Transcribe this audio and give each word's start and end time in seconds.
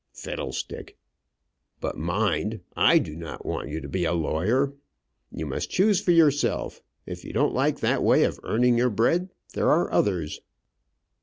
"Fiddlestick! 0.15 0.97
But 1.79 1.95
mind, 1.95 2.61
I 2.75 2.97
do 2.97 3.15
not 3.15 3.45
want 3.45 3.69
you 3.69 3.79
to 3.81 3.87
be 3.87 4.03
a 4.05 4.13
lawyer. 4.13 4.73
You 5.31 5.45
must 5.45 5.69
choose 5.69 6.01
for 6.01 6.09
yourself. 6.09 6.81
If 7.05 7.23
you 7.23 7.33
don't 7.33 7.53
like 7.53 7.81
that 7.81 8.01
way 8.01 8.23
of 8.23 8.39
earning 8.41 8.79
your 8.79 8.89
bread, 8.89 9.29
there 9.53 9.69
are 9.69 9.93
others." 9.93 10.41